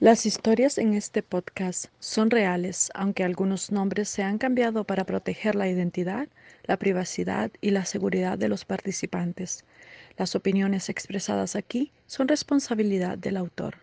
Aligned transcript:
Las 0.00 0.26
historias 0.26 0.78
en 0.78 0.94
este 0.94 1.24
podcast 1.24 1.86
son 1.98 2.30
reales, 2.30 2.88
aunque 2.94 3.24
algunos 3.24 3.72
nombres 3.72 4.08
se 4.08 4.22
han 4.22 4.38
cambiado 4.38 4.84
para 4.84 5.04
proteger 5.04 5.56
la 5.56 5.68
identidad, 5.68 6.28
la 6.62 6.76
privacidad 6.76 7.50
y 7.60 7.70
la 7.70 7.84
seguridad 7.84 8.38
de 8.38 8.46
los 8.46 8.64
participantes. 8.64 9.64
Las 10.16 10.36
opiniones 10.36 10.88
expresadas 10.88 11.56
aquí 11.56 11.90
son 12.06 12.28
responsabilidad 12.28 13.18
del 13.18 13.36
autor. 13.36 13.78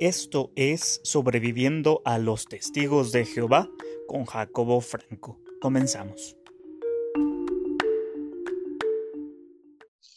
Esto 0.00 0.50
es 0.56 1.00
Sobreviviendo 1.04 2.02
a 2.04 2.18
los 2.18 2.46
Testigos 2.46 3.12
de 3.12 3.24
Jehová 3.24 3.70
con 4.08 4.24
Jacobo 4.24 4.80
Franco. 4.80 5.38
Comenzamos. 5.60 6.39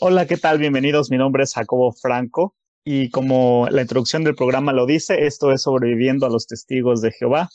Hola, 0.05 0.27
¿qué 0.27 0.35
tal? 0.35 0.57
Bienvenidos. 0.57 1.09
Mi 1.09 1.17
nombre 1.17 1.45
es 1.45 1.53
Jacobo 1.53 1.93
Franco 1.93 2.53
y 2.83 3.09
como 3.09 3.69
la 3.71 3.83
introducción 3.83 4.25
del 4.25 4.35
programa 4.35 4.73
lo 4.73 4.85
dice, 4.85 5.25
esto 5.25 5.49
es 5.53 5.61
Sobreviviendo 5.61 6.25
a 6.25 6.29
los 6.29 6.45
Testigos 6.45 6.99
de 6.99 7.13
Jehová. 7.13 7.47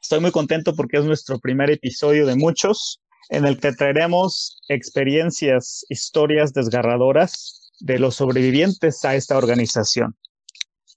Estoy 0.00 0.20
muy 0.20 0.30
contento 0.30 0.74
porque 0.74 0.96
es 0.96 1.04
nuestro 1.04 1.38
primer 1.38 1.70
episodio 1.70 2.24
de 2.24 2.34
muchos 2.34 3.02
en 3.28 3.44
el 3.44 3.60
que 3.60 3.72
traeremos 3.72 4.58
experiencias, 4.70 5.84
historias 5.90 6.54
desgarradoras 6.54 7.70
de 7.80 7.98
los 7.98 8.14
sobrevivientes 8.14 9.04
a 9.04 9.14
esta 9.14 9.36
organización. 9.36 10.16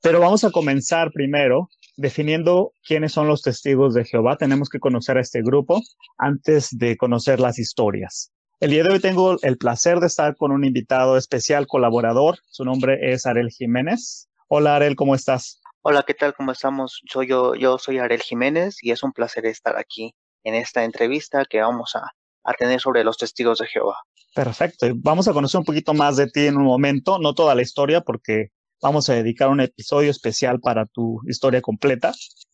Pero 0.02 0.22
vamos 0.22 0.46
a 0.46 0.52
comenzar 0.52 1.12
primero 1.12 1.68
definiendo 1.98 2.72
quiénes 2.88 3.12
son 3.12 3.28
los 3.28 3.42
testigos 3.42 3.96
de 3.96 4.06
Jehová. 4.06 4.38
Tenemos 4.38 4.70
que 4.70 4.80
conocer 4.80 5.18
a 5.18 5.22
este 5.22 5.42
grupo 5.42 5.82
antes 6.18 6.70
de 6.72 6.96
conocer 6.96 7.42
las 7.42 7.60
historias. 7.60 8.32
El 8.62 8.72
día 8.72 8.84
de 8.84 8.92
hoy 8.92 9.00
tengo 9.00 9.38
el 9.42 9.58
placer 9.58 10.02
de 10.02 10.08
estar 10.08 10.36
con 10.36 10.52
un 10.52 10.66
invitado 10.66 11.16
especial 11.16 11.66
colaborador. 11.66 12.40
Su 12.50 12.66
nombre 12.66 13.14
es 13.14 13.26
Arel 13.26 13.52
Jiménez. 13.52 14.28
Hola 14.50 14.76
Arel, 14.76 14.98
¿cómo 14.98 15.16
estás? 15.16 15.62
Hola, 15.82 16.04
¿qué 16.06 16.14
tal? 16.14 16.34
¿Cómo 16.34 16.52
estamos? 16.52 17.00
Soy 17.10 17.28
yo, 17.28 17.56
yo 17.56 17.78
soy 17.78 18.00
Arel 18.00 18.22
Jiménez 18.22 18.76
y 18.82 18.92
es 18.92 19.02
un 19.02 19.14
placer 19.14 19.46
estar 19.46 19.78
aquí 19.78 20.14
en 20.44 20.56
esta 20.56 20.84
entrevista 20.84 21.46
que 21.50 21.62
vamos 21.62 21.96
a, 21.96 22.02
a 22.44 22.54
tener 22.54 22.82
sobre 22.82 23.06
los 23.06 23.16
testigos 23.16 23.60
de 23.60 23.68
Jehová. 23.68 23.96
Perfecto. 24.36 24.88
Vamos 24.96 25.30
a 25.30 25.34
conocer 25.34 25.60
un 25.60 25.66
poquito 25.66 25.94
más 25.94 26.18
de 26.18 26.28
ti 26.28 26.48
en 26.48 26.58
un 26.58 26.66
momento, 26.66 27.18
no 27.18 27.34
toda 27.34 27.56
la 27.56 27.62
historia 27.62 28.02
porque 28.02 28.50
vamos 28.82 29.10
a 29.10 29.14
dedicar 29.14 29.48
un 29.48 29.62
episodio 29.62 30.12
especial 30.12 30.60
para 30.60 30.86
tu 30.86 31.22
historia 31.30 31.62
completa, 31.62 32.12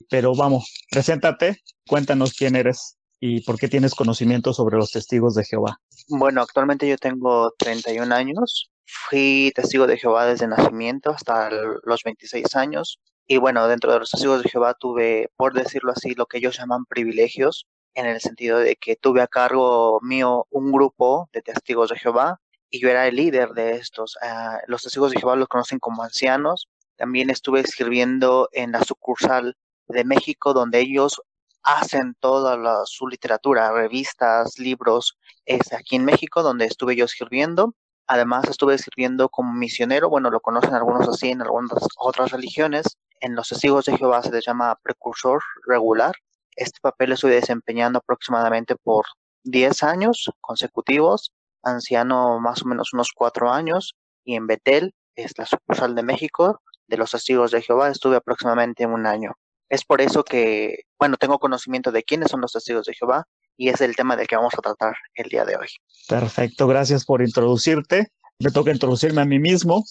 pero 0.07 0.35
vamos, 0.35 0.71
preséntate, 0.91 1.63
cuéntanos 1.87 2.33
quién 2.33 2.55
eres 2.55 2.99
y 3.19 3.41
por 3.41 3.57
qué 3.57 3.67
tienes 3.67 3.95
conocimiento 3.95 4.53
sobre 4.53 4.77
los 4.77 4.91
testigos 4.91 5.33
de 5.33 5.45
Jehová. 5.45 5.79
Bueno, 6.07 6.41
actualmente 6.41 6.87
yo 6.87 6.97
tengo 6.97 7.51
31 7.57 8.11
años. 8.11 8.69
Fui 8.85 9.51
testigo 9.55 9.87
de 9.87 9.97
Jehová 9.97 10.25
desde 10.25 10.47
nacimiento 10.47 11.09
hasta 11.09 11.49
los 11.49 12.03
26 12.03 12.55
años. 12.55 12.99
Y 13.27 13.37
bueno, 13.37 13.67
dentro 13.67 13.91
de 13.91 13.99
los 13.99 14.11
testigos 14.11 14.43
de 14.43 14.49
Jehová 14.49 14.75
tuve, 14.75 15.31
por 15.35 15.53
decirlo 15.53 15.91
así, 15.91 16.13
lo 16.13 16.27
que 16.27 16.37
ellos 16.37 16.57
llaman 16.57 16.85
privilegios, 16.85 17.65
en 17.95 18.05
el 18.05 18.21
sentido 18.21 18.59
de 18.59 18.75
que 18.75 18.95
tuve 18.95 19.21
a 19.21 19.27
cargo 19.27 19.99
mío 20.01 20.45
un 20.51 20.71
grupo 20.71 21.27
de 21.33 21.41
testigos 21.41 21.89
de 21.89 21.97
Jehová 21.97 22.39
y 22.69 22.79
yo 22.79 22.89
era 22.89 23.07
el 23.07 23.15
líder 23.15 23.49
de 23.51 23.71
estos. 23.71 24.15
Uh, 24.21 24.59
los 24.67 24.83
testigos 24.83 25.11
de 25.11 25.19
Jehová 25.19 25.35
los 25.35 25.47
conocen 25.47 25.79
como 25.79 26.03
ancianos. 26.03 26.67
También 26.97 27.31
estuve 27.31 27.61
escribiendo 27.61 28.49
en 28.51 28.73
la 28.73 28.83
sucursal 28.83 29.57
de 29.87 30.03
México, 30.03 30.53
donde 30.53 30.81
ellos 30.81 31.21
hacen 31.65 32.15
toda 32.19 32.57
la, 32.57 32.83
su 32.85 33.07
literatura, 33.07 33.71
revistas, 33.71 34.57
libros, 34.59 35.17
es 35.45 35.73
aquí 35.73 35.95
en 35.95 36.05
México, 36.05 36.43
donde 36.43 36.65
estuve 36.65 36.95
yo 36.95 37.05
escribiendo. 37.05 37.73
Además, 38.07 38.45
estuve 38.47 38.75
escribiendo 38.75 39.29
como 39.29 39.51
misionero, 39.51 40.09
bueno, 40.09 40.29
lo 40.29 40.39
conocen 40.39 40.75
algunos 40.75 41.09
así 41.09 41.31
en 41.31 41.41
algunas 41.41 41.73
otras 41.97 42.31
religiones. 42.31 42.97
En 43.19 43.35
los 43.35 43.49
testigos 43.49 43.85
de 43.85 43.97
Jehová 43.97 44.21
se 44.21 44.31
les 44.31 44.45
llama 44.45 44.77
precursor 44.83 45.41
regular. 45.67 46.13
Este 46.55 46.79
papel 46.81 47.09
lo 47.09 47.15
estoy 47.15 47.31
desempeñando 47.31 47.99
aproximadamente 47.99 48.75
por 48.75 49.05
10 49.43 49.83
años 49.83 50.31
consecutivos, 50.41 51.33
anciano 51.63 52.39
más 52.39 52.61
o 52.61 52.67
menos 52.67 52.93
unos 52.93 53.11
4 53.13 53.51
años, 53.51 53.95
y 54.23 54.35
en 54.35 54.45
Betel, 54.47 54.93
es 55.15 55.37
la 55.37 55.45
sucursal 55.45 55.95
de 55.95 56.03
México, 56.03 56.61
de 56.87 56.97
los 56.97 57.11
testigos 57.11 57.51
de 57.51 57.61
Jehová, 57.61 57.89
estuve 57.89 58.17
aproximadamente 58.17 58.85
un 58.85 59.07
año. 59.07 59.33
Es 59.69 59.83
por 59.83 60.01
eso 60.01 60.23
que, 60.23 60.83
bueno, 60.99 61.17
tengo 61.17 61.39
conocimiento 61.39 61.91
de 61.91 62.03
quiénes 62.03 62.29
son 62.29 62.41
los 62.41 62.51
testigos 62.51 62.85
de 62.85 62.93
Jehová 62.93 63.27
y 63.57 63.69
es 63.69 63.81
el 63.81 63.95
tema 63.95 64.15
del 64.15 64.27
que 64.27 64.35
vamos 64.35 64.53
a 64.57 64.61
tratar 64.61 64.95
el 65.15 65.29
día 65.29 65.45
de 65.45 65.55
hoy. 65.55 65.67
Perfecto, 66.07 66.67
gracias 66.67 67.05
por 67.05 67.21
introducirte. 67.21 68.07
Me 68.39 68.51
toca 68.51 68.71
introducirme 68.71 69.21
a 69.21 69.25
mí 69.25 69.39
mismo. 69.39 69.83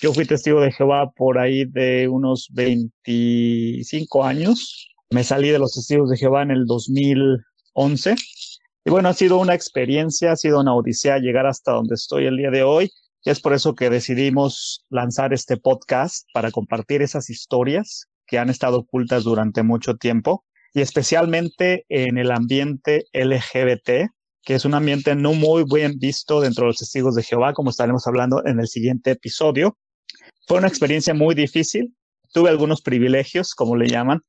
Yo 0.00 0.12
fui 0.12 0.26
testigo 0.26 0.60
de 0.60 0.72
Jehová 0.72 1.10
por 1.16 1.38
ahí 1.38 1.64
de 1.64 2.06
unos 2.06 2.48
25 2.52 4.24
años. 4.24 4.94
Me 5.10 5.24
salí 5.24 5.48
de 5.48 5.58
los 5.58 5.72
testigos 5.72 6.10
de 6.10 6.18
Jehová 6.18 6.42
en 6.42 6.50
el 6.50 6.66
2011. 6.66 8.14
Y 8.84 8.90
bueno, 8.90 9.08
ha 9.08 9.14
sido 9.14 9.38
una 9.38 9.54
experiencia, 9.54 10.32
ha 10.32 10.36
sido 10.36 10.60
una 10.60 10.74
odisea 10.74 11.18
llegar 11.18 11.46
hasta 11.46 11.72
donde 11.72 11.94
estoy 11.94 12.26
el 12.26 12.36
día 12.36 12.50
de 12.50 12.62
hoy. 12.62 12.90
Y 13.24 13.30
es 13.30 13.40
por 13.40 13.54
eso 13.54 13.74
que 13.74 13.90
decidimos 13.90 14.84
lanzar 14.90 15.32
este 15.32 15.56
podcast 15.56 16.28
para 16.32 16.52
compartir 16.52 17.02
esas 17.02 17.30
historias 17.30 18.06
que 18.26 18.38
han 18.38 18.50
estado 18.50 18.78
ocultas 18.78 19.24
durante 19.24 19.62
mucho 19.62 19.96
tiempo 19.96 20.44
y 20.76 20.82
especialmente 20.82 21.86
en 21.88 22.18
el 22.18 22.30
ambiente 22.30 23.06
LGBT, 23.14 24.10
que 24.42 24.54
es 24.54 24.64
un 24.66 24.74
ambiente 24.74 25.14
no 25.14 25.32
muy 25.32 25.64
bien 25.64 25.98
visto 25.98 26.40
dentro 26.42 26.64
de 26.64 26.68
los 26.68 26.76
testigos 26.76 27.14
de 27.14 27.22
Jehová, 27.22 27.54
como 27.54 27.70
estaremos 27.70 28.06
hablando 28.06 28.44
en 28.44 28.60
el 28.60 28.68
siguiente 28.68 29.12
episodio. 29.12 29.78
Fue 30.46 30.58
una 30.58 30.68
experiencia 30.68 31.14
muy 31.14 31.34
difícil. 31.34 31.96
Tuve 32.32 32.50
algunos 32.50 32.82
privilegios, 32.82 33.54
como 33.54 33.74
le 33.74 33.88
llaman. 33.88 34.20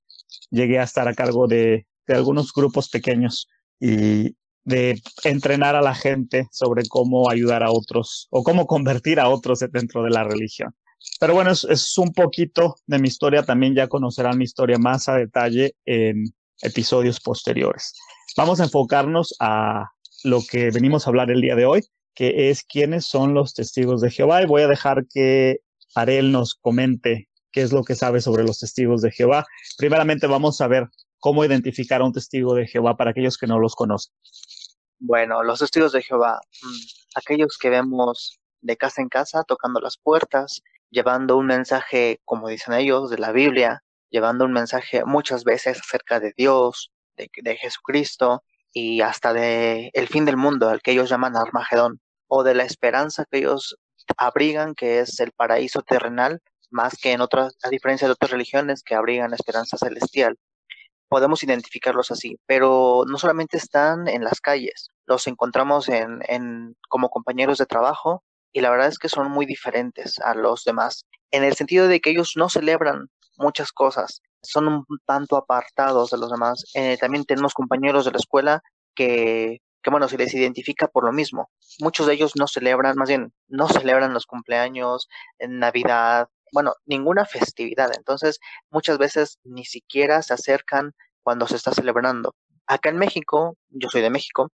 Llegué 0.50 0.80
a 0.80 0.84
estar 0.84 1.07
a 1.07 1.13
cargo 1.13 1.47
de, 1.47 1.86
algunos 2.07 2.53
grupos 2.53 2.90
pequeños 2.90 3.50
y 3.80 4.34
de 4.63 5.02
entrenar 5.25 5.75
a 5.75 5.81
la 5.81 5.94
gente 5.96 6.47
sobre 6.52 6.84
cómo 6.88 7.30
ayudar 7.30 7.62
a 7.62 7.72
otros 7.72 8.28
o 8.30 8.44
cómo 8.44 8.66
convertir 8.66 9.19
a 9.19 9.28
otros 9.28 9.59
dentro 9.72 10.02
de 10.02 10.12
la 10.12 10.24
religión. 10.24 10.74
Pero 11.19 11.34
bueno, 11.34 11.52
es, 11.52 11.97
un 11.97 12.13
poquito 12.13 12.75
de 12.85 13.00
mi 13.00 13.08
historia. 13.08 13.44
También 13.44 13.75
ya 13.75 13.88
conocerán 13.88 14.38
mi 14.38 14.44
historia 14.44 14.78
más 14.78 15.09
a 15.09 15.16
detalle 15.16 15.75
en 15.85 16.25
episodios 16.62 17.19
posteriores. 17.19 17.94
Vamos 18.35 18.59
a 18.59 18.66
enfocarnos 18.66 19.36
a 19.40 19.86
lo 20.24 20.41
que 20.41 20.69
venimos 20.72 21.06
a 21.06 21.09
hablar 21.09 21.31
el 21.31 21.41
día 21.41 21.56
de 21.56 21.66
hoy, 21.66 21.84
que 22.13 22.50
es 22.50 22.63
quiénes 22.63 23.06
son 23.06 23.34
los 23.34 23.53
testigos 23.53 24.02
de 24.02 24.12
Jehová. 24.12 24.41
Y 24.41 24.46
voy 24.46 24.62
a 24.62 24.68
dejar 24.68 25.06
que 25.07 25.62
Arel 25.96 26.31
nos 26.31 26.56
comente 26.56 27.30
qué 27.52 27.62
es 27.62 27.72
lo 27.72 27.84
que 27.84 27.96
sabe 27.96 28.22
sobre 28.22 28.44
los 28.44 28.59
testigos 28.59 29.02
de 29.02 29.12
Jehová. 29.12 29.46
Primeramente 29.78 30.28
vamos 30.28 30.62
a 30.62 30.68
ver 30.68 30.88
cómo 31.19 31.44
identificar 31.44 32.02
a 32.02 32.06
un 32.06 32.13
testigo 32.13 32.53
de 32.53 32.68
Jehová 32.68 32.96
para 32.97 33.12
aquellos 33.12 33.38
que 33.38 33.47
no 33.47 33.59
los 33.59 33.75
conocen. 33.75 34.13
Bueno, 35.00 35.44
los 35.44 35.59
testigos 35.59 35.91
de 35.91 36.02
Jehová, 36.02 36.40
mm, 36.62 37.16
aquellos 37.16 37.57
que 37.57 37.69
vemos 37.69 38.40
de 38.62 38.78
casa 38.78 39.02
en 39.02 39.09
casa 39.09 39.44
tocando 39.44 39.80
las 39.80 39.97
puertas, 39.97 40.62
llevando 40.90 41.38
un 41.38 41.48
mensaje, 41.48 42.22
como 42.25 42.50
dicen 42.50 42.74
ellos, 42.74 43.09
de 43.09 43.18
la 43.18 43.31
Biblia, 43.31 43.84
llevando 44.09 44.46
un 44.46 44.53
mensaje 44.53 45.03
muchas 45.06 45.44
veces 45.44 45.80
acerca 45.80 46.20
de 46.20 46.34
Dios, 46.36 46.92
de, 47.18 47.30
de 47.36 47.56
Jesucristo 47.58 48.44
y 48.72 49.02
hasta 49.02 49.34
de 49.34 49.90
el 49.94 50.08
fin 50.08 50.25
del 50.25 50.38
mundo, 50.38 50.70
al 50.70 50.81
que 50.81 50.92
ellos 50.92 51.09
llaman 51.09 51.36
Armagedón, 51.36 52.00
o 52.28 52.44
de 52.44 52.53
la 52.53 52.64
esperanza 52.64 53.25
que 53.30 53.40
ellos 53.40 53.78
abrigan, 54.18 54.75
que 54.75 55.00
es 55.00 55.20
el 55.20 55.31
paraíso 55.31 55.81
terrenal, 55.81 56.42
más 56.70 56.98
que 57.02 57.12
en 57.14 57.22
otras, 57.22 57.56
a 57.64 57.69
diferencia 57.69 58.08
de 58.08 58.14
otras 58.14 58.31
religiones 58.31 58.84
que 58.84 58.96
abrigan 58.96 59.31
la 59.31 59.36
esperanza 59.36 59.78
celestial. 59.78 60.38
Podemos 61.09 61.42
identificarlos 61.44 62.12
así, 62.12 62.38
pero 62.46 63.04
no 63.08 63.18
solamente 63.18 63.58
están 63.58 64.08
en 64.08 64.24
las 64.24 64.42
calles, 64.42 64.90
los 65.06 65.28
encontramos 65.28 65.88
en, 65.88 66.19
en 66.28 66.75
como 66.90 67.09
compañeros 67.09 67.58
de 67.58 67.66
trabajo, 67.66 68.24
y 68.53 68.62
la 68.62 68.69
verdad 68.69 68.88
es 68.88 69.00
que 69.00 69.09
son 69.09 69.31
muy 69.31 69.45
diferentes 69.45 70.19
a 70.19 70.33
los 70.33 70.63
demás, 70.63 71.06
en 71.31 71.44
el 71.44 71.56
sentido 71.56 71.88
de 71.88 72.00
que 72.00 72.12
ellos 72.12 72.33
no 72.36 72.50
celebran 72.50 73.10
muchas 73.38 73.72
cosas, 73.72 74.22
son 74.42 74.68
un 74.68 74.86
tanto 75.06 75.38
apartados 75.38 76.10
de 76.12 76.18
los 76.18 76.31
demás. 76.31 76.63
Eh, 76.74 76.98
también 76.98 77.25
tenemos 77.25 77.54
compañeros 77.54 78.06
de 78.06 78.12
la 78.12 78.18
escuela 78.18 78.62
que, 78.95 79.62
que, 79.83 79.89
bueno, 79.89 80.07
se 80.07 80.18
les 80.18 80.33
identifica 80.33 80.88
por 80.88 81.04
lo 81.04 81.12
mismo. 81.12 81.50
Muchos 81.80 82.07
de 82.07 82.13
ellos 82.13 82.33
no 82.38 82.48
celebran, 82.48 82.95
más 82.98 83.10
bien, 83.10 83.33
no 83.48 83.68
celebran 83.68 84.13
los 84.13 84.25
cumpleaños, 84.25 85.07
Navidad, 85.39 86.27
bueno, 86.51 86.74
ninguna 86.86 87.25
festividad. 87.25 87.92
Entonces, 87.95 88.39
muchas 88.69 88.98
veces 88.98 89.39
ni 89.44 89.66
siquiera 89.66 90.22
se 90.22 90.33
acercan 90.33 90.94
cuando 91.24 91.48
se 91.48 91.56
está 91.56 91.72
celebrando. 91.74 92.36
Acá 92.68 92.89
en 92.89 92.98
México, 92.98 93.57
yo 93.69 93.89
soy 93.89 94.01
de 94.01 94.10
México, 94.10 94.51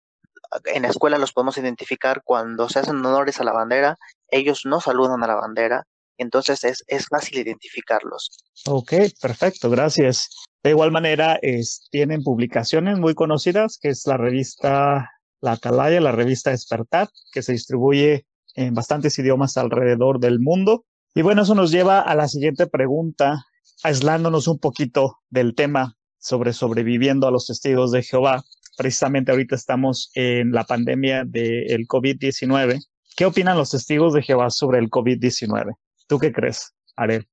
en 0.66 0.84
la 0.84 0.90
escuela 0.90 1.18
los 1.18 1.34
podemos 1.34 1.58
identificar 1.58 2.22
cuando 2.24 2.70
se 2.70 2.80
hacen 2.80 3.06
honores 3.06 3.40
a 3.40 3.44
la 3.44 3.54
bandera, 3.54 3.98
ellos 4.30 4.62
no 4.66 4.82
saludan 4.82 5.24
a 5.24 5.28
la 5.28 5.36
bandera, 5.36 5.84
entonces 6.18 6.64
es, 6.64 6.84
es 6.88 7.08
fácil 7.08 7.40
identificarlos. 7.40 8.44
Ok, 8.66 8.94
perfecto, 9.22 9.70
gracias. 9.70 10.30
De 10.64 10.72
igual 10.72 10.92
manera, 10.92 11.40
es, 11.42 11.88
tienen 11.92 12.24
publicaciones 12.24 13.00
muy 13.00 13.16
conocidas, 13.16 13.78
que 13.82 13.90
es 13.90 14.06
la 14.06 14.18
revista 14.18 15.10
La 15.42 15.54
Atalaya, 15.54 16.02
la 16.02 16.12
revista 16.12 16.52
Despertar, 16.52 17.10
que 17.32 17.42
se 17.42 17.54
distribuye 17.54 18.26
en 18.56 18.74
bastantes 18.74 19.18
idiomas 19.18 19.56
alrededor 19.58 20.20
del 20.20 20.40
mundo. 20.40 20.84
Y 21.16 21.22
bueno, 21.22 21.44
eso 21.44 21.56
nos 21.56 21.72
lleva 21.72 22.02
a 22.02 22.14
la 22.16 22.28
siguiente 22.28 22.68
pregunta, 22.68 23.46
aislándonos 23.84 24.48
un 24.48 24.60
poquito 24.60 25.20
del 25.30 25.56
tema 25.56 25.96
sobre 26.18 26.52
sobreviviendo 26.52 27.28
a 27.28 27.32
los 27.32 27.46
testigos 27.46 27.92
de 27.92 28.04
Jehová. 28.04 28.44
Precisamente 28.80 29.32
ahorita 29.32 29.56
estamos 29.56 30.10
en 30.14 30.54
la 30.54 30.64
pandemia 30.64 31.26
del 31.26 31.86
COVID-19. 31.86 32.80
¿Qué 33.18 33.26
opinan 33.26 33.58
los 33.58 33.72
testigos 33.72 34.14
de 34.14 34.22
Jehová 34.22 34.50
sobre 34.50 34.80
el 34.80 34.90
COVID-19? 34.90 35.76
¿Tú 36.08 36.18
qué 36.18 36.32
crees, 36.32 36.74
Arel? 36.96 37.28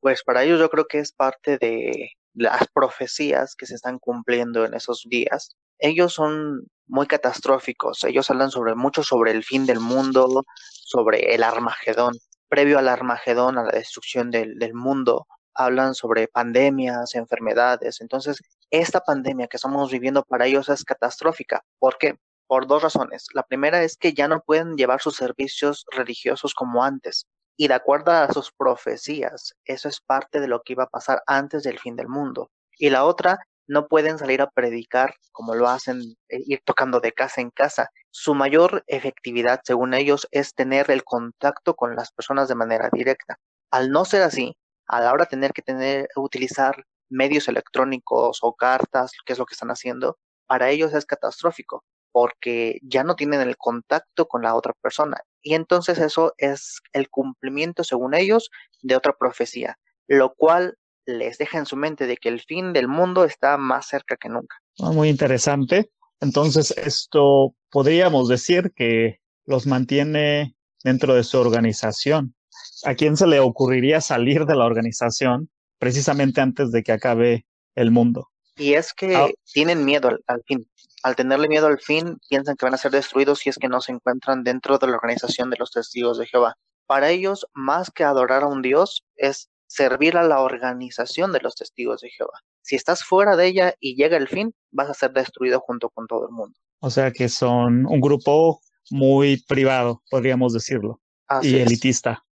Pues 0.00 0.22
para 0.24 0.44
ellos 0.44 0.58
yo 0.58 0.70
creo 0.70 0.86
que 0.86 1.00
es 1.00 1.12
parte 1.12 1.58
de 1.58 2.08
las 2.32 2.68
profecías 2.72 3.54
que 3.54 3.66
se 3.66 3.74
están 3.74 3.98
cumpliendo 3.98 4.64
en 4.64 4.72
esos 4.72 5.04
días. 5.10 5.54
Ellos 5.78 6.14
son 6.14 6.62
muy 6.86 7.06
catastróficos. 7.06 8.02
Ellos 8.04 8.30
hablan 8.30 8.50
sobre 8.50 8.74
mucho 8.74 9.02
sobre 9.02 9.32
el 9.32 9.44
fin 9.44 9.66
del 9.66 9.80
mundo, 9.80 10.42
sobre 10.62 11.34
el 11.34 11.42
Armagedón. 11.42 12.14
Previo 12.48 12.78
al 12.78 12.88
Armagedón, 12.88 13.58
a 13.58 13.64
la 13.64 13.72
destrucción 13.72 14.30
del 14.30 14.72
mundo, 14.72 15.26
hablan 15.56 15.94
sobre 15.94 16.28
pandemias, 16.28 17.14
enfermedades. 17.14 18.00
Entonces, 18.00 18.40
esta 18.70 19.00
pandemia 19.00 19.48
que 19.48 19.56
estamos 19.56 19.90
viviendo 19.90 20.22
para 20.24 20.46
ellos 20.46 20.68
es 20.68 20.84
catastrófica. 20.84 21.62
¿Por 21.78 21.98
qué? 21.98 22.18
Por 22.46 22.66
dos 22.66 22.82
razones. 22.82 23.26
La 23.34 23.42
primera 23.42 23.82
es 23.82 23.96
que 23.96 24.14
ya 24.14 24.28
no 24.28 24.40
pueden 24.40 24.76
llevar 24.76 25.00
sus 25.00 25.16
servicios 25.16 25.84
religiosos 25.90 26.54
como 26.54 26.84
antes. 26.84 27.26
Y 27.56 27.68
de 27.68 27.74
acuerdo 27.74 28.12
a 28.12 28.32
sus 28.32 28.52
profecías, 28.52 29.54
eso 29.64 29.88
es 29.88 30.00
parte 30.00 30.40
de 30.40 30.48
lo 30.48 30.62
que 30.62 30.74
iba 30.74 30.84
a 30.84 30.90
pasar 30.90 31.22
antes 31.26 31.62
del 31.62 31.78
fin 31.78 31.96
del 31.96 32.08
mundo. 32.08 32.50
Y 32.78 32.90
la 32.90 33.04
otra, 33.04 33.38
no 33.68 33.88
pueden 33.88 34.18
salir 34.18 34.42
a 34.42 34.50
predicar 34.50 35.14
como 35.32 35.54
lo 35.54 35.68
hacen, 35.68 36.00
eh, 36.28 36.40
ir 36.46 36.60
tocando 36.64 37.00
de 37.00 37.12
casa 37.12 37.40
en 37.40 37.50
casa. 37.50 37.90
Su 38.10 38.34
mayor 38.34 38.84
efectividad, 38.86 39.60
según 39.64 39.94
ellos, 39.94 40.28
es 40.30 40.54
tener 40.54 40.90
el 40.90 41.04
contacto 41.04 41.74
con 41.74 41.96
las 41.96 42.12
personas 42.12 42.48
de 42.48 42.54
manera 42.54 42.90
directa. 42.92 43.38
Al 43.70 43.90
no 43.90 44.04
ser 44.04 44.22
así, 44.22 44.56
a 44.86 45.00
la 45.00 45.12
hora 45.12 45.24
de 45.24 45.30
tener 45.30 45.52
que 45.52 45.62
tener, 45.62 46.08
utilizar 46.16 46.84
medios 47.08 47.48
electrónicos 47.48 48.38
o 48.42 48.54
cartas, 48.54 49.12
que 49.24 49.32
es 49.32 49.38
lo 49.38 49.46
que 49.46 49.54
están 49.54 49.70
haciendo, 49.70 50.18
para 50.46 50.70
ellos 50.70 50.92
es 50.94 51.06
catastrófico, 51.06 51.84
porque 52.12 52.78
ya 52.82 53.04
no 53.04 53.16
tienen 53.16 53.40
el 53.40 53.56
contacto 53.56 54.26
con 54.26 54.42
la 54.42 54.54
otra 54.54 54.72
persona. 54.80 55.18
Y 55.42 55.54
entonces 55.54 55.98
eso 55.98 56.32
es 56.38 56.80
el 56.92 57.08
cumplimiento, 57.10 57.84
según 57.84 58.14
ellos, 58.14 58.50
de 58.82 58.96
otra 58.96 59.14
profecía, 59.18 59.78
lo 60.06 60.34
cual 60.34 60.76
les 61.06 61.38
deja 61.38 61.58
en 61.58 61.66
su 61.66 61.76
mente 61.76 62.06
de 62.06 62.16
que 62.16 62.28
el 62.28 62.40
fin 62.40 62.72
del 62.72 62.88
mundo 62.88 63.24
está 63.24 63.56
más 63.56 63.86
cerca 63.86 64.16
que 64.16 64.28
nunca. 64.28 64.56
Ah, 64.80 64.90
muy 64.90 65.08
interesante. 65.08 65.90
Entonces, 66.20 66.70
esto 66.72 67.54
podríamos 67.70 68.28
decir 68.28 68.72
que 68.74 69.20
los 69.44 69.66
mantiene 69.66 70.56
dentro 70.82 71.14
de 71.14 71.24
su 71.24 71.38
organización. 71.38 72.35
¿A 72.84 72.94
quién 72.94 73.16
se 73.16 73.26
le 73.26 73.40
ocurriría 73.40 74.00
salir 74.00 74.46
de 74.46 74.56
la 74.56 74.64
organización 74.64 75.50
precisamente 75.78 76.40
antes 76.40 76.72
de 76.72 76.82
que 76.82 76.92
acabe 76.92 77.46
el 77.74 77.90
mundo? 77.90 78.30
Y 78.56 78.74
es 78.74 78.92
que 78.92 79.14
ah. 79.14 79.28
tienen 79.52 79.84
miedo 79.84 80.08
al, 80.26 80.42
fin. 80.46 80.68
Al 81.02 81.14
tenerle 81.14 81.48
miedo 81.48 81.66
al 81.66 81.78
fin, 81.78 82.18
piensan 82.28 82.56
que 82.56 82.66
van 82.66 82.74
a 82.74 82.78
ser 82.78 82.90
destruidos 82.90 83.40
si 83.40 83.50
es 83.50 83.58
que 83.58 83.68
no 83.68 83.80
se 83.80 83.92
encuentran 83.92 84.44
dentro 84.44 84.78
de 84.78 84.86
la 84.86 84.96
organización 84.96 85.50
de 85.50 85.56
los 85.58 85.70
testigos 85.70 86.18
de 86.18 86.26
Jehová. 86.26 86.56
Para 86.86 87.10
ellos, 87.10 87.46
más 87.52 87.90
que 87.90 88.04
adorar 88.04 88.44
a 88.44 88.46
un 88.46 88.62
Dios, 88.62 89.04
es 89.16 89.50
servir 89.66 90.16
a 90.16 90.22
la 90.22 90.40
organización 90.40 91.32
de 91.32 91.40
los 91.40 91.54
testigos 91.54 92.00
de 92.00 92.10
Jehová. 92.10 92.40
Si 92.62 92.76
estás 92.76 93.04
fuera 93.04 93.36
de 93.36 93.46
ella 93.46 93.74
y 93.80 93.96
llega 93.96 94.16
el 94.16 94.28
fin, 94.28 94.54
vas 94.70 94.88
a 94.88 94.94
ser 94.94 95.12
destruido 95.12 95.60
junto 95.60 95.90
con 95.90 96.06
todo 96.06 96.26
el 96.26 96.32
mundo. 96.32 96.56
O 96.80 96.90
sea 96.90 97.10
que 97.10 97.28
son 97.28 97.86
un 97.86 98.00
grupo 98.00 98.60
muy 98.90 99.42
privado, 99.48 100.02
podríamos 100.10 100.52
decirlo, 100.52 101.00
y 101.42 101.56
elitista. 101.56 102.24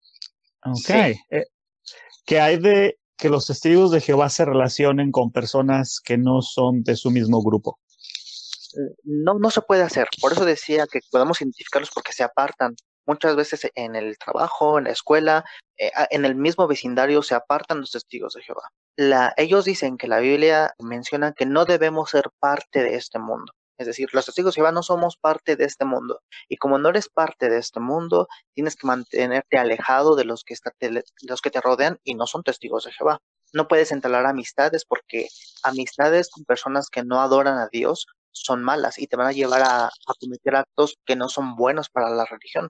Ok. 0.65 0.91
Eh, 0.91 1.45
¿Qué 2.25 2.41
hay 2.41 2.59
de 2.59 2.99
que 3.17 3.29
los 3.29 3.47
testigos 3.47 3.91
de 3.91 4.01
Jehová 4.01 4.29
se 4.29 4.45
relacionen 4.45 5.13
con 5.13 5.31
personas 5.31 6.01
que 6.03 6.17
no 6.19 6.43
son 6.43 6.83
de 6.83 6.97
su 6.97 7.11
mismo 7.11 7.43
grupo? 7.43 7.79
No, 9.05 9.35
no 9.35 9.51
se 9.51 9.63
puede 9.63 9.83
hacer. 9.83 10.09
Por 10.21 10.33
eso 10.33 10.45
decía 10.45 10.87
que 10.91 11.01
podemos 11.11 11.41
identificarlos 11.41 11.91
porque 11.95 12.13
se 12.13 12.25
apartan 12.25 12.75
muchas 13.07 13.37
veces 13.37 13.71
en 13.75 13.95
el 13.95 14.19
trabajo, 14.19 14.79
en 14.79 14.85
la 14.85 14.91
escuela, 14.91 15.45
eh, 15.77 15.91
en 16.11 16.25
el 16.25 16.35
mismo 16.35 16.67
vecindario 16.67 17.23
se 17.23 17.35
apartan 17.35 17.81
los 17.81 17.93
testigos 17.93 18.35
de 18.35 18.43
Jehová. 18.43 18.71
La, 18.97 19.35
ellos 19.37 19.65
dicen 19.65 19.97
que 19.97 20.09
la 20.09 20.21
Biblia 20.21 20.75
menciona 20.79 21.33
que 21.33 21.47
no 21.47 21.65
debemos 21.65 22.11
ser 22.11 22.31
parte 22.41 22.83
de 22.83 22.97
este 22.97 23.19
mundo. 23.19 23.53
Es 23.79 23.87
decir, 23.87 24.09
los 24.13 24.27
testigos 24.27 24.55
de 24.55 24.57
Jehová 24.57 24.73
no 24.73 24.83
somos 24.83 25.17
parte 25.17 25.57
de 25.57 25.65
este 25.65 25.85
mundo. 25.85 26.21
Y 26.49 26.57
como 26.57 26.79
no 26.79 26.91
eres 26.91 27.09
parte 27.09 27.49
de 27.49 27.59
este 27.59 27.81
mundo, 27.81 28.29
tienes 28.55 28.77
que 28.77 28.87
mantenerte 28.87 29.59
alejado 29.59 30.17
de 30.17 30.25
los 30.25 30.45
que, 30.45 30.55
los 31.23 31.41
que 31.41 31.51
te 31.51 31.61
rodean 31.61 31.99
y 32.05 32.15
no 32.15 32.27
son 32.27 32.43
testigos 32.43 32.85
de 32.85 32.93
Jehová. 32.93 33.21
No 33.53 33.69
puedes 33.69 33.93
entalar 33.93 34.27
amistades 34.27 34.85
porque 34.85 35.29
amistades 35.63 36.31
con 36.31 36.45
personas 36.45 36.89
que 36.89 37.05
no 37.05 37.21
adoran 37.21 37.59
a 37.59 37.69
Dios 37.71 38.07
son 38.33 38.63
malas 38.63 38.99
y 38.99 39.07
te 39.07 39.17
van 39.17 39.29
a 39.29 39.33
llevar 39.33 39.63
a 39.63 39.91
cometer 40.21 40.57
actos 40.57 40.97
que 41.05 41.17
no 41.17 41.29
son 41.29 41.57
buenos 41.57 41.89
para 41.89 42.11
la 42.11 42.25
religión. 42.25 42.69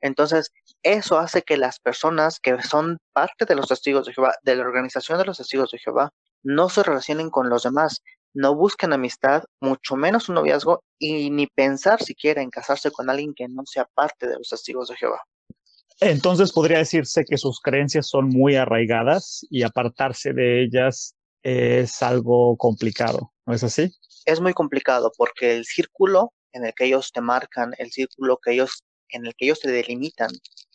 Entonces, 0.00 0.52
eso 0.82 1.18
hace 1.18 1.42
que 1.42 1.56
las 1.56 1.80
personas 1.80 2.38
que 2.40 2.60
son 2.62 2.98
parte 3.12 3.44
de 3.44 3.56
los 3.56 3.68
testigos 3.68 4.06
de 4.06 4.14
Jehová, 4.14 4.34
de 4.42 4.56
la 4.56 4.62
organización 4.62 5.18
de 5.18 5.24
los 5.24 5.38
testigos 5.38 5.70
de 5.70 5.78
Jehová, 5.78 6.10
no 6.42 6.68
se 6.68 6.82
relacionen 6.82 7.30
con 7.30 7.48
los 7.48 7.64
demás, 7.64 8.02
no 8.34 8.54
busquen 8.54 8.92
amistad, 8.92 9.44
mucho 9.60 9.96
menos 9.96 10.28
un 10.28 10.36
noviazgo, 10.36 10.82
y 10.98 11.30
ni 11.30 11.46
pensar 11.46 12.02
siquiera 12.02 12.42
en 12.42 12.50
casarse 12.50 12.90
con 12.90 13.10
alguien 13.10 13.34
que 13.34 13.48
no 13.48 13.62
sea 13.66 13.86
parte 13.94 14.26
de 14.26 14.36
los 14.36 14.48
testigos 14.48 14.88
de 14.88 14.96
Jehová. 14.96 15.22
Entonces 16.00 16.52
podría 16.52 16.78
decirse 16.78 17.24
que 17.24 17.38
sus 17.38 17.60
creencias 17.60 18.08
son 18.08 18.28
muy 18.28 18.54
arraigadas 18.54 19.44
y 19.50 19.62
apartarse 19.62 20.32
de 20.32 20.62
ellas 20.62 21.14
es 21.42 22.02
algo 22.02 22.56
complicado, 22.56 23.32
¿no 23.46 23.54
es 23.54 23.64
así? 23.64 23.92
Es 24.24 24.40
muy 24.40 24.52
complicado 24.52 25.10
porque 25.16 25.56
el 25.56 25.64
círculo 25.64 26.32
en 26.52 26.64
el 26.64 26.74
que 26.74 26.84
ellos 26.84 27.10
te 27.12 27.20
marcan, 27.20 27.72
el 27.78 27.90
círculo 27.90 28.38
que 28.42 28.52
ellos 28.52 28.82
en 29.10 29.26
el 29.26 29.34
que 29.34 29.46
ellos 29.46 29.60
te 29.60 29.70
delimitan 29.70 30.30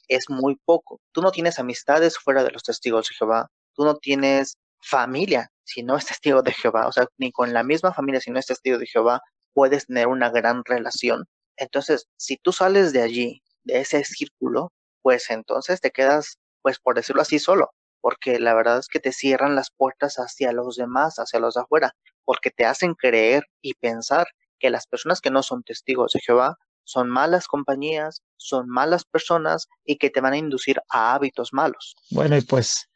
es 0.08 0.30
muy 0.30 0.58
poco. 0.66 1.00
Tú 1.12 1.22
no 1.22 1.32
tienes 1.32 1.60
amistades 1.60 2.18
fuera 2.18 2.44
de 2.44 2.52
los 2.52 2.64
testigos 2.64 3.08
de 3.08 3.16
Jehová, 3.16 3.48
tú 3.76 3.86
no 3.86 3.96
tienes 3.96 4.58
familia 4.82 5.53
si 5.66 5.84
no 5.84 5.96
es 5.98 6.06
testigo 6.06 6.42
de 6.42 6.52
Jehová, 6.52 6.88
o 6.88 6.92
sea, 6.92 7.08
ni 7.18 7.32
con 7.32 7.54
la 7.54 7.64
misma 7.64 7.94
familia 7.94 8.22
si 8.22 8.32
no 8.32 8.40
es 8.40 8.46
testigo 8.46 8.78
de 8.78 8.88
Jehová 8.88 9.22
puedes 9.54 9.88
tener 9.88 10.08
una 10.08 10.30
gran 10.30 10.64
relación. 10.66 11.26
Entonces, 11.58 12.08
si 12.18 12.38
tú 12.38 12.52
sales 12.52 12.94
de 12.94 13.02
allí, 13.02 13.44
de 13.64 13.82
ese 13.82 14.04
círculo, 14.04 14.72
pues 15.02 15.30
entonces 15.30 15.80
te 15.80 15.92
quedas, 15.92 16.38
pues 16.62 16.80
por 16.80 16.96
decirlo 16.96 17.22
así, 17.22 17.40
solo, 17.40 17.72
porque 18.02 18.40
la 18.40 18.54
verdad 18.54 18.80
es 18.80 18.88
que 18.88 19.00
te 19.00 19.12
cierran 19.12 19.56
las 19.56 19.70
puertas 19.72 20.16
hacia 20.16 20.52
los 20.52 20.76
demás, 20.76 21.16
hacia 21.18 21.40
los 21.40 21.54
de 21.54 21.62
afuera, 21.62 21.94
porque 22.26 22.50
te 22.50 22.66
hacen 22.66 22.96
creer 22.96 23.46
y 23.62 23.76
pensar 23.76 24.28
que 24.60 24.70
las 24.70 24.88
personas 24.88 25.22
que 25.22 25.30
no 25.30 25.44
son 25.44 25.64
testigos 25.64 26.14
de 26.14 26.22
Jehová 26.22 26.58
son 26.86 27.10
malas 27.10 27.48
compañías, 27.48 28.22
son 28.38 28.68
malas 28.68 29.06
personas 29.06 29.68
y 29.86 29.98
que 29.98 30.10
te 30.10 30.22
van 30.22 30.34
a 30.34 30.38
inducir 30.38 30.82
a 30.90 31.14
hábitos 31.14 31.54
malos. 31.54 31.96
Bueno, 32.12 32.36
y 32.38 32.42
pues 32.42 32.90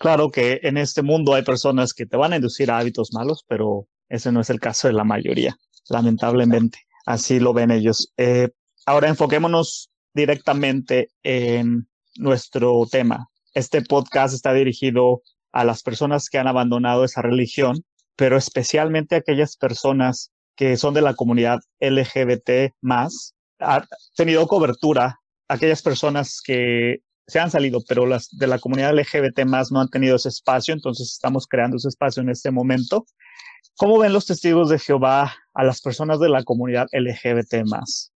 claro 0.00 0.30
que 0.30 0.60
en 0.62 0.78
este 0.78 1.02
mundo 1.02 1.34
hay 1.34 1.42
personas 1.42 1.92
que 1.92 2.06
te 2.06 2.16
van 2.16 2.32
a 2.32 2.36
inducir 2.36 2.70
a 2.70 2.78
hábitos 2.78 3.12
malos, 3.12 3.44
pero 3.46 3.86
ese 4.08 4.32
no 4.32 4.40
es 4.40 4.48
el 4.48 4.58
caso 4.58 4.88
de 4.88 4.94
la 4.94 5.04
mayoría, 5.04 5.56
lamentablemente. 5.90 6.78
Así 7.04 7.38
lo 7.38 7.52
ven 7.52 7.70
ellos. 7.70 8.10
Eh, 8.16 8.48
ahora 8.86 9.08
enfoquémonos 9.08 9.90
directamente 10.14 11.10
en 11.22 11.86
nuestro 12.16 12.86
tema. 12.90 13.28
Este 13.52 13.82
podcast 13.82 14.34
está 14.34 14.54
dirigido 14.54 15.22
a 15.52 15.64
las 15.64 15.82
personas 15.82 16.30
que 16.30 16.38
han 16.38 16.48
abandonado 16.48 17.04
esa 17.04 17.20
religión, 17.20 17.84
pero 18.16 18.38
especialmente 18.38 19.16
a 19.16 19.18
aquellas 19.18 19.56
personas 19.56 20.32
que 20.56 20.78
son 20.78 20.94
de 20.94 21.02
la 21.02 21.14
comunidad 21.14 21.60
LGBT 21.78 22.72
más, 22.80 23.34
ha 23.58 23.84
tenido 24.16 24.46
cobertura 24.46 25.20
aquellas 25.46 25.82
personas 25.82 26.40
que 26.42 27.02
se 27.30 27.40
han 27.40 27.50
salido, 27.50 27.80
pero 27.88 28.06
las 28.06 28.28
de 28.30 28.46
la 28.46 28.58
comunidad 28.58 28.94
LGBT 28.94 29.44
más 29.46 29.72
no 29.72 29.80
han 29.80 29.88
tenido 29.88 30.16
ese 30.16 30.28
espacio, 30.28 30.74
entonces 30.74 31.12
estamos 31.12 31.46
creando 31.46 31.76
ese 31.76 31.88
espacio 31.88 32.22
en 32.22 32.28
este 32.28 32.50
momento. 32.50 33.06
¿Cómo 33.76 33.98
ven 33.98 34.12
los 34.12 34.26
testigos 34.26 34.68
de 34.68 34.78
Jehová 34.78 35.34
a 35.54 35.64
las 35.64 35.80
personas 35.80 36.20
de 36.20 36.28
la 36.28 36.44
comunidad 36.44 36.88
LGBT 36.92 37.64
más? 37.66 38.12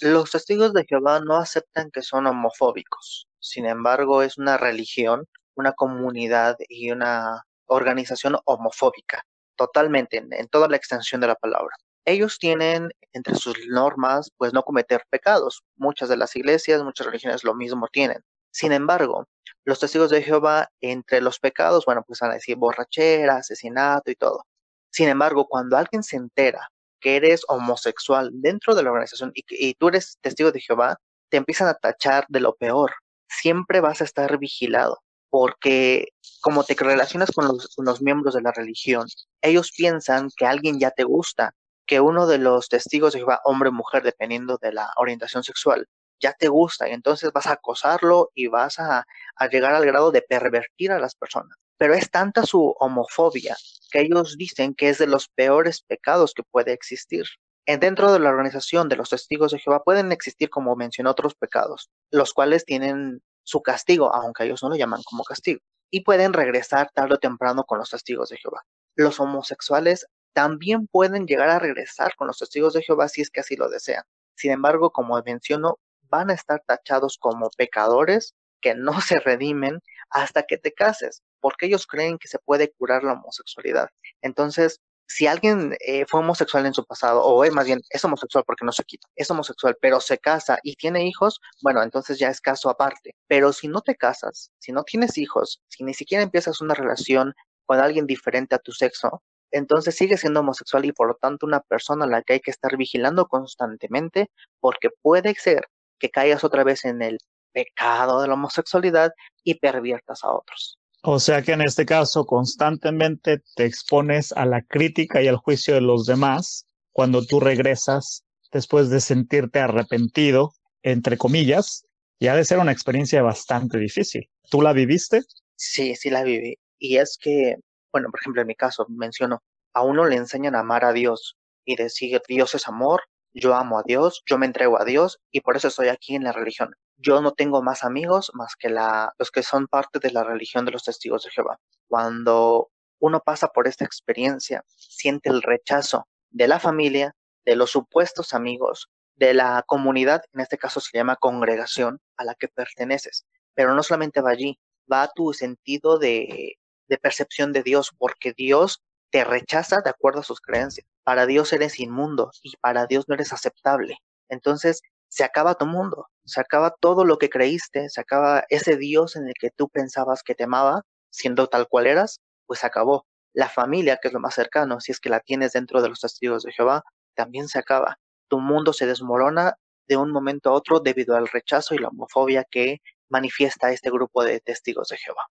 Los 0.00 0.32
testigos 0.32 0.72
de 0.72 0.84
Jehová 0.84 1.20
no 1.20 1.36
aceptan 1.36 1.90
que 1.90 2.02
son 2.02 2.26
homofóbicos. 2.26 3.28
Sin 3.38 3.66
embargo, 3.66 4.22
es 4.22 4.36
una 4.36 4.58
religión, 4.58 5.26
una 5.54 5.72
comunidad 5.72 6.56
y 6.68 6.90
una 6.90 7.44
organización 7.66 8.36
homofóbica 8.44 9.24
totalmente, 9.56 10.16
en, 10.16 10.48
toda 10.48 10.68
la 10.68 10.76
extensión 10.76 11.20
de 11.20 11.28
la 11.28 11.36
palabra. 11.36 11.74
Ellos 12.04 12.38
tienen 12.38 12.90
entre 13.12 13.36
sus 13.36 13.56
normas, 13.68 14.30
pues 14.36 14.52
no 14.52 14.62
cometer 14.62 15.04
pecados. 15.08 15.62
Muchas 15.76 16.08
de 16.08 16.16
las 16.16 16.34
iglesias, 16.34 16.82
muchas 16.82 17.06
religiones 17.06 17.44
lo 17.44 17.54
mismo 17.54 17.88
tienen. 17.92 18.22
Sin 18.52 18.72
embargo, 18.72 19.26
los 19.64 19.80
testigos 19.80 20.10
de 20.10 20.22
Jehová, 20.22 20.68
entre 20.80 21.20
los 21.20 21.38
pecados, 21.38 21.84
bueno, 21.84 22.04
pues 22.06 22.20
van 22.20 22.32
a 22.32 22.34
decir 22.34 22.56
borrachera, 22.56 23.36
asesinato 23.36 24.10
y 24.10 24.14
todo. 24.14 24.44
Sin 24.90 25.08
embargo, 25.08 25.46
cuando 25.48 25.76
alguien 25.76 26.02
se 26.02 26.16
entera 26.16 26.68
que 27.00 27.16
eres 27.16 27.42
homosexual 27.48 28.30
dentro 28.32 28.74
de 28.74 28.82
la 28.82 28.90
organización 28.90 29.32
y, 29.34 29.74
tú 29.74 29.88
eres 29.88 30.18
testigo 30.20 30.52
de 30.52 30.60
Jehová, 30.60 30.98
te 31.30 31.38
empiezan 31.38 31.68
a 31.68 31.74
tachar 31.74 32.26
de 32.28 32.40
lo 32.40 32.54
peor. 32.54 32.92
Siempre 33.28 33.80
vas 33.80 34.00
a 34.00 34.04
estar 34.04 34.38
vigilado 34.38 35.00
porque 35.30 36.08
como 36.42 36.62
te 36.62 36.74
relacionas 36.74 37.30
con 37.32 37.46
los, 37.46 38.02
miembros 38.02 38.34
de 38.34 38.42
la 38.42 38.52
religión, 38.52 39.08
ellos 39.40 39.72
piensan 39.74 40.28
que 40.36 40.44
alguien 40.44 40.78
ya 40.78 40.90
te 40.90 41.04
gusta, 41.04 41.54
que 41.86 42.00
uno 42.00 42.26
de 42.26 42.36
los 42.36 42.68
testigos 42.68 43.14
de 43.14 43.20
Jehová, 43.20 43.40
hombre 43.44 43.70
o 43.70 43.72
mujer, 43.72 44.02
dependiendo 44.02 44.58
de 44.60 44.72
la 44.72 44.90
orientación 44.96 45.42
sexual, 45.42 45.88
ya 46.22 46.32
te 46.32 46.48
gusta 46.48 46.88
y 46.88 46.92
entonces 46.92 47.32
vas 47.32 47.46
a 47.46 47.52
acosarlo 47.52 48.30
y 48.34 48.46
vas 48.46 48.78
a, 48.78 49.06
a, 49.36 49.48
llegar 49.48 49.74
al 49.74 49.84
grado 49.84 50.10
de 50.12 50.22
pervertir 50.22 50.92
a 50.92 50.98
las 50.98 51.14
personas. 51.14 51.56
Pero 51.76 51.94
es 51.94 52.10
tanta 52.10 52.46
su 52.46 52.74
homofobia 52.78 53.56
que 53.90 54.00
ellos 54.00 54.36
dicen 54.38 54.74
que 54.74 54.88
es 54.88 54.98
de 54.98 55.06
los 55.06 55.28
peores 55.28 55.82
pecados 55.82 56.32
que 56.34 56.44
puede 56.44 56.72
existir. 56.72 57.26
En 57.66 57.80
dentro 57.80 58.12
de 58.12 58.18
la 58.18 58.30
organización 58.30 58.88
de 58.88 58.96
los 58.96 59.10
testigos 59.10 59.52
de 59.52 59.58
Jehová 59.58 59.82
pueden 59.84 60.10
existir, 60.12 60.50
como 60.50 60.74
mencioné, 60.74 61.10
otros 61.10 61.34
pecados, 61.34 61.90
los 62.10 62.32
cuales 62.32 62.64
tienen 62.64 63.22
su 63.44 63.62
castigo, 63.62 64.14
aunque 64.14 64.44
ellos 64.44 64.62
no 64.62 64.68
lo 64.68 64.76
llaman 64.76 65.02
como 65.04 65.24
castigo, 65.24 65.60
y 65.90 66.00
pueden 66.00 66.32
regresar 66.32 66.90
tarde 66.92 67.14
o 67.14 67.18
temprano 67.18 67.64
con 67.64 67.78
los 67.78 67.90
testigos 67.90 68.30
de 68.30 68.38
Jehová. 68.38 68.62
Los 68.96 69.20
homosexuales 69.20 70.06
también 70.32 70.86
pueden 70.86 71.26
llegar 71.26 71.50
a 71.50 71.58
regresar 71.58 72.14
con 72.16 72.26
los 72.26 72.38
testigos 72.38 72.72
de 72.72 72.82
Jehová 72.82 73.08
si 73.08 73.20
es 73.20 73.30
que 73.30 73.40
así 73.40 73.56
lo 73.56 73.68
desean. 73.68 74.04
Sin 74.34 74.50
embargo, 74.50 74.90
como 74.90 75.20
menciono, 75.22 75.78
van 76.12 76.30
a 76.30 76.34
estar 76.34 76.62
tachados 76.66 77.18
como 77.18 77.50
pecadores 77.56 78.34
que 78.60 78.74
no 78.74 78.92
se 79.00 79.18
redimen 79.18 79.80
hasta 80.10 80.44
que 80.44 80.58
te 80.58 80.72
cases, 80.72 81.22
porque 81.40 81.66
ellos 81.66 81.86
creen 81.86 82.18
que 82.18 82.28
se 82.28 82.38
puede 82.38 82.72
curar 82.72 83.02
la 83.02 83.14
homosexualidad. 83.14 83.88
Entonces, 84.20 84.80
si 85.08 85.26
alguien 85.26 85.76
eh, 85.80 86.04
fue 86.06 86.20
homosexual 86.20 86.64
en 86.66 86.74
su 86.74 86.84
pasado, 86.86 87.22
o 87.24 87.44
es 87.44 87.52
más 87.52 87.66
bien, 87.66 87.80
es 87.90 88.04
homosexual 88.04 88.44
porque 88.46 88.64
no 88.64 88.72
se 88.72 88.84
quita, 88.84 89.08
es 89.16 89.30
homosexual, 89.30 89.76
pero 89.80 90.00
se 90.00 90.18
casa 90.18 90.58
y 90.62 90.76
tiene 90.76 91.06
hijos, 91.06 91.40
bueno, 91.62 91.82
entonces 91.82 92.18
ya 92.18 92.28
es 92.28 92.40
caso 92.40 92.70
aparte. 92.70 93.14
Pero 93.26 93.52
si 93.52 93.68
no 93.68 93.80
te 93.80 93.96
casas, 93.96 94.50
si 94.58 94.72
no 94.72 94.84
tienes 94.84 95.18
hijos, 95.18 95.60
si 95.68 95.84
ni 95.84 95.94
siquiera 95.94 96.22
empiezas 96.22 96.60
una 96.60 96.74
relación 96.74 97.34
con 97.66 97.80
alguien 97.80 98.06
diferente 98.06 98.54
a 98.54 98.58
tu 98.58 98.72
sexo, 98.72 99.22
entonces 99.50 99.94
sigues 99.96 100.20
siendo 100.20 100.40
homosexual 100.40 100.84
y 100.86 100.92
por 100.92 101.08
lo 101.08 101.14
tanto 101.14 101.46
una 101.46 101.60
persona 101.60 102.06
a 102.06 102.08
la 102.08 102.22
que 102.22 102.34
hay 102.34 102.40
que 102.40 102.50
estar 102.50 102.76
vigilando 102.76 103.26
constantemente 103.26 104.30
porque 104.60 104.88
puede 105.02 105.34
ser 105.34 105.68
que 106.02 106.10
caigas 106.10 106.42
otra 106.42 106.64
vez 106.64 106.84
en 106.84 107.00
el 107.00 107.18
pecado 107.52 108.20
de 108.20 108.26
la 108.26 108.34
homosexualidad 108.34 109.12
y 109.44 109.54
perviertas 109.54 110.24
a 110.24 110.32
otros. 110.34 110.80
O 111.04 111.20
sea 111.20 111.42
que 111.42 111.52
en 111.52 111.62
este 111.62 111.86
caso 111.86 112.26
constantemente 112.26 113.40
te 113.54 113.66
expones 113.66 114.32
a 114.32 114.44
la 114.44 114.62
crítica 114.62 115.22
y 115.22 115.28
al 115.28 115.36
juicio 115.36 115.74
de 115.74 115.80
los 115.80 116.04
demás 116.04 116.66
cuando 116.90 117.24
tú 117.24 117.38
regresas 117.38 118.24
después 118.50 118.90
de 118.90 119.00
sentirte 119.00 119.60
arrepentido, 119.60 120.54
entre 120.82 121.16
comillas, 121.16 121.86
y 122.18 122.26
ha 122.26 122.34
de 122.34 122.44
ser 122.44 122.58
una 122.58 122.72
experiencia 122.72 123.22
bastante 123.22 123.78
difícil. 123.78 124.28
¿Tú 124.50 124.60
la 124.60 124.72
viviste? 124.72 125.22
Sí, 125.54 125.94
sí 125.94 126.10
la 126.10 126.24
viví. 126.24 126.58
Y 126.80 126.96
es 126.96 127.16
que, 127.16 127.58
bueno, 127.92 128.08
por 128.10 128.20
ejemplo, 128.20 128.42
en 128.42 128.48
mi 128.48 128.56
caso 128.56 128.86
menciono, 128.88 129.40
a 129.72 129.82
uno 129.82 130.04
le 130.04 130.16
enseñan 130.16 130.56
a 130.56 130.60
amar 130.60 130.84
a 130.84 130.92
Dios 130.92 131.36
y 131.64 131.76
decir 131.76 132.20
Dios 132.26 132.56
es 132.56 132.66
amor, 132.66 133.02
yo 133.34 133.54
amo 133.54 133.78
a 133.78 133.82
Dios, 133.84 134.22
yo 134.26 134.38
me 134.38 134.46
entrego 134.46 134.80
a 134.80 134.84
Dios 134.84 135.20
y 135.30 135.40
por 135.40 135.56
eso 135.56 135.68
estoy 135.68 135.88
aquí 135.88 136.14
en 136.14 136.24
la 136.24 136.32
religión 136.32 136.74
yo 137.02 137.20
no 137.20 137.32
tengo 137.32 137.62
más 137.62 137.84
amigos 137.84 138.30
más 138.34 138.54
que 138.56 138.70
la, 138.70 139.12
los 139.18 139.30
que 139.30 139.42
son 139.42 139.66
parte 139.66 139.98
de 139.98 140.12
la 140.12 140.24
religión 140.24 140.64
de 140.64 140.70
los 140.70 140.84
testigos 140.84 141.24
de 141.24 141.30
Jehová. 141.30 141.58
Cuando 141.88 142.70
uno 143.00 143.20
pasa 143.20 143.48
por 143.48 143.66
esta 143.66 143.84
experiencia, 143.84 144.64
siente 144.76 145.28
el 145.28 145.42
rechazo 145.42 146.06
de 146.30 146.48
la 146.48 146.60
familia, 146.60 147.14
de 147.44 147.56
los 147.56 147.70
supuestos 147.72 148.32
amigos, 148.32 148.88
de 149.16 149.34
la 149.34 149.64
comunidad, 149.66 150.22
en 150.32 150.40
este 150.40 150.56
caso 150.56 150.80
se 150.80 150.96
llama 150.96 151.16
congregación, 151.16 152.00
a 152.16 152.24
la 152.24 152.34
que 152.34 152.48
perteneces. 152.48 153.26
Pero 153.54 153.74
no 153.74 153.82
solamente 153.82 154.20
va 154.20 154.30
allí, 154.30 154.58
va 154.90 155.02
a 155.02 155.10
tu 155.12 155.32
sentido 155.32 155.98
de, 155.98 156.54
de 156.88 156.98
percepción 156.98 157.52
de 157.52 157.62
Dios, 157.62 157.92
porque 157.98 158.32
Dios 158.32 158.80
te 159.10 159.24
rechaza 159.24 159.80
de 159.80 159.90
acuerdo 159.90 160.20
a 160.20 160.24
sus 160.24 160.40
creencias. 160.40 160.86
Para 161.04 161.26
Dios 161.26 161.52
eres 161.52 161.80
inmundo 161.80 162.30
y 162.42 162.56
para 162.56 162.86
Dios 162.86 163.06
no 163.08 163.14
eres 163.14 163.32
aceptable. 163.32 163.98
Entonces, 164.28 164.82
se 165.08 165.24
acaba 165.24 165.56
tu 165.56 165.66
mundo, 165.66 166.06
se 166.24 166.40
acaba 166.40 166.74
todo 166.80 167.04
lo 167.04 167.18
que 167.18 167.28
creíste, 167.28 167.90
se 167.90 168.00
acaba 168.00 168.44
ese 168.48 168.76
Dios 168.76 169.16
en 169.16 169.28
el 169.28 169.34
que 169.38 169.50
tú 169.50 169.68
pensabas 169.68 170.22
que 170.22 170.34
te 170.34 170.44
amaba, 170.44 170.82
siendo 171.10 171.48
tal 171.48 171.68
cual 171.68 171.86
eras, 171.86 172.20
pues 172.46 172.60
se 172.60 172.66
acabó. 172.66 173.06
La 173.34 173.48
familia, 173.48 173.98
que 174.00 174.08
es 174.08 174.14
lo 174.14 174.20
más 174.20 174.34
cercano, 174.34 174.80
si 174.80 174.92
es 174.92 175.00
que 175.00 175.10
la 175.10 175.20
tienes 175.20 175.52
dentro 175.52 175.82
de 175.82 175.88
los 175.88 176.00
testigos 176.00 176.44
de 176.44 176.52
Jehová, 176.52 176.82
también 177.14 177.48
se 177.48 177.58
acaba. 177.58 177.98
Tu 178.28 178.40
mundo 178.40 178.72
se 178.72 178.86
desmorona 178.86 179.56
de 179.86 179.96
un 179.96 180.10
momento 180.12 180.50
a 180.50 180.54
otro 180.54 180.80
debido 180.80 181.16
al 181.16 181.28
rechazo 181.28 181.74
y 181.74 181.78
la 181.78 181.88
homofobia 181.88 182.44
que 182.50 182.80
manifiesta 183.10 183.70
este 183.70 183.90
grupo 183.90 184.24
de 184.24 184.40
testigos 184.40 184.88
de 184.88 184.96
Jehová. 184.96 185.26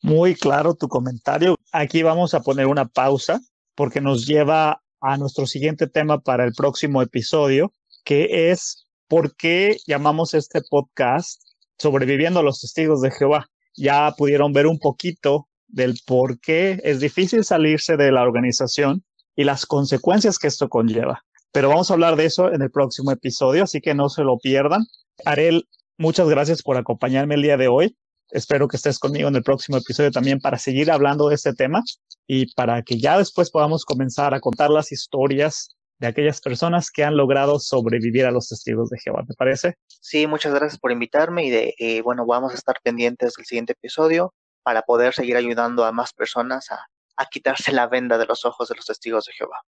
Muy 0.00 0.34
claro 0.34 0.74
tu 0.74 0.88
comentario. 0.88 1.56
Aquí 1.72 2.02
vamos 2.02 2.34
a 2.34 2.40
poner 2.40 2.66
una 2.66 2.86
pausa 2.86 3.40
porque 3.74 4.00
nos 4.00 4.26
lleva 4.26 4.81
a 5.02 5.18
nuestro 5.18 5.46
siguiente 5.46 5.88
tema 5.88 6.20
para 6.20 6.44
el 6.44 6.52
próximo 6.52 7.02
episodio, 7.02 7.72
que 8.04 8.50
es 8.50 8.86
por 9.08 9.36
qué 9.36 9.76
llamamos 9.86 10.32
este 10.32 10.62
podcast 10.70 11.42
Sobreviviendo 11.76 12.40
a 12.40 12.42
los 12.44 12.60
Testigos 12.60 13.02
de 13.02 13.10
Jehová. 13.10 13.48
Ya 13.76 14.14
pudieron 14.16 14.52
ver 14.52 14.66
un 14.66 14.78
poquito 14.78 15.48
del 15.66 15.98
por 16.06 16.38
qué 16.38 16.80
es 16.84 17.00
difícil 17.00 17.44
salirse 17.44 17.96
de 17.96 18.12
la 18.12 18.22
organización 18.22 19.04
y 19.34 19.44
las 19.44 19.66
consecuencias 19.66 20.38
que 20.38 20.46
esto 20.46 20.68
conlleva. 20.68 21.24
Pero 21.50 21.68
vamos 21.68 21.90
a 21.90 21.94
hablar 21.94 22.16
de 22.16 22.26
eso 22.26 22.52
en 22.52 22.62
el 22.62 22.70
próximo 22.70 23.10
episodio, 23.10 23.64
así 23.64 23.80
que 23.80 23.94
no 23.94 24.08
se 24.08 24.22
lo 24.22 24.38
pierdan. 24.38 24.86
Arel, 25.24 25.68
muchas 25.98 26.28
gracias 26.28 26.62
por 26.62 26.76
acompañarme 26.76 27.34
el 27.34 27.42
día 27.42 27.56
de 27.56 27.68
hoy. 27.68 27.96
Espero 28.30 28.68
que 28.68 28.76
estés 28.76 28.98
conmigo 28.98 29.28
en 29.28 29.36
el 29.36 29.42
próximo 29.42 29.78
episodio 29.78 30.10
también 30.12 30.40
para 30.40 30.58
seguir 30.58 30.90
hablando 30.90 31.28
de 31.28 31.34
este 31.34 31.52
tema 31.52 31.82
y 32.26 32.52
para 32.54 32.82
que 32.82 32.98
ya 32.98 33.18
después 33.18 33.50
podamos 33.50 33.84
comenzar 33.84 34.34
a 34.34 34.40
contar 34.40 34.70
las 34.70 34.92
historias 34.92 35.76
de 35.98 36.08
aquellas 36.08 36.40
personas 36.40 36.90
que 36.90 37.04
han 37.04 37.16
logrado 37.16 37.60
sobrevivir 37.60 38.26
a 38.26 38.32
los 38.32 38.48
testigos 38.48 38.90
de 38.90 38.98
Jehová, 38.98 39.24
¿te 39.26 39.34
parece? 39.34 39.76
Sí, 39.86 40.26
muchas 40.26 40.52
gracias 40.52 40.80
por 40.80 40.90
invitarme 40.90 41.46
y 41.46 41.50
de, 41.50 41.74
eh, 41.78 42.02
bueno, 42.02 42.26
vamos 42.26 42.52
a 42.52 42.56
estar 42.56 42.76
pendientes 42.82 43.34
del 43.34 43.46
siguiente 43.46 43.74
episodio 43.74 44.34
para 44.64 44.82
poder 44.82 45.14
seguir 45.14 45.36
ayudando 45.36 45.84
a 45.84 45.92
más 45.92 46.12
personas 46.12 46.70
a, 46.70 46.86
a 47.16 47.26
quitarse 47.26 47.72
la 47.72 47.86
venda 47.86 48.18
de 48.18 48.26
los 48.26 48.44
ojos 48.44 48.68
de 48.68 48.74
los 48.74 48.86
testigos 48.86 49.26
de 49.26 49.32
Jehová. 49.32 49.60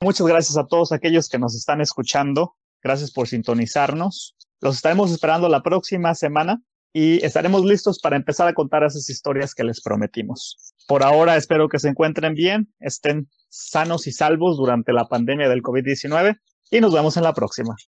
Muchas 0.00 0.26
gracias 0.26 0.56
a 0.56 0.66
todos 0.66 0.92
aquellos 0.92 1.28
que 1.28 1.38
nos 1.38 1.54
están 1.54 1.80
escuchando. 1.80 2.56
Gracias 2.82 3.10
por 3.10 3.28
sintonizarnos. 3.28 4.36
Los 4.60 4.76
estaremos 4.76 5.10
esperando 5.10 5.48
la 5.48 5.62
próxima 5.62 6.14
semana 6.14 6.62
y 6.96 7.24
estaremos 7.26 7.64
listos 7.64 7.98
para 7.98 8.14
empezar 8.14 8.46
a 8.46 8.54
contar 8.54 8.84
esas 8.84 9.10
historias 9.10 9.52
que 9.52 9.64
les 9.64 9.82
prometimos. 9.82 10.74
Por 10.86 11.02
ahora 11.02 11.36
espero 11.36 11.68
que 11.68 11.80
se 11.80 11.88
encuentren 11.88 12.34
bien, 12.34 12.72
estén 12.78 13.28
sanos 13.48 14.06
y 14.06 14.12
salvos 14.12 14.56
durante 14.56 14.92
la 14.92 15.08
pandemia 15.08 15.48
del 15.48 15.62
COVID-19 15.62 16.38
y 16.70 16.80
nos 16.80 16.94
vemos 16.94 17.16
en 17.16 17.24
la 17.24 17.34
próxima. 17.34 17.74